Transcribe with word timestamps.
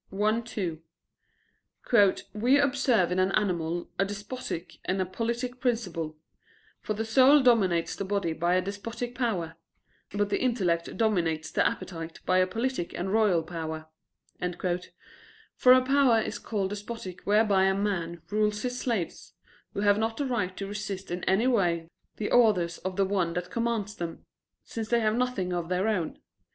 i, 0.11 0.39
2): 0.41 0.81
"We 2.33 2.57
observe 2.57 3.11
in 3.11 3.19
an 3.19 3.31
animal 3.33 3.87
a 3.99 4.03
despotic 4.03 4.79
and 4.83 4.99
a 4.99 5.05
politic 5.05 5.59
principle: 5.59 6.17
for 6.79 6.95
the 6.95 7.05
soul 7.05 7.43
dominates 7.43 7.95
the 7.95 8.03
body 8.03 8.33
by 8.33 8.55
a 8.55 8.63
despotic 8.63 9.13
power; 9.13 9.57
but 10.11 10.29
the 10.29 10.41
intellect 10.41 10.97
dominates 10.97 11.51
the 11.51 11.63
appetite 11.63 12.19
by 12.25 12.39
a 12.39 12.47
politic 12.47 12.95
and 12.95 13.13
royal 13.13 13.43
power." 13.43 13.85
For 15.55 15.71
a 15.73 15.85
power 15.85 16.19
is 16.19 16.39
called 16.39 16.71
despotic 16.71 17.21
whereby 17.27 17.65
a 17.65 17.75
man 17.75 18.23
rules 18.31 18.63
his 18.63 18.79
slaves, 18.79 19.33
who 19.75 19.81
have 19.81 19.99
not 19.99 20.17
the 20.17 20.25
right 20.25 20.57
to 20.57 20.65
resist 20.65 21.11
in 21.11 21.23
any 21.25 21.45
way 21.45 21.91
the 22.17 22.31
orders 22.31 22.79
of 22.79 22.95
the 22.95 23.05
one 23.05 23.33
that 23.33 23.51
commands 23.51 23.93
them, 23.95 24.25
since 24.63 24.87
they 24.89 25.01
have 25.01 25.15
nothing 25.15 25.53
of 25.53 25.69
their 25.69 25.87
own. 25.87 26.19